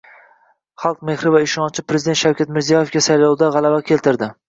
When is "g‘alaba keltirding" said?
3.59-4.39